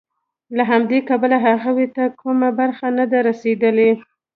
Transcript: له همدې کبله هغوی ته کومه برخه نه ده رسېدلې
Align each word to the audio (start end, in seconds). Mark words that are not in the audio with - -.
له 0.57 0.63
همدې 0.71 0.99
کبله 1.09 1.37
هغوی 1.47 1.87
ته 1.95 2.03
کومه 2.21 2.49
برخه 2.59 2.87
نه 2.97 3.05
ده 3.11 3.19
رسېدلې 3.29 3.91